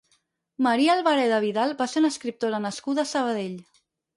Maria 0.67 0.91
Albareda 0.99 1.41
Vidal 1.45 1.75
va 1.83 1.89
ser 1.93 2.03
una 2.05 2.11
escriptora 2.15 2.63
nascuda 2.67 3.05
a 3.07 3.11
Sabadell. 3.15 3.57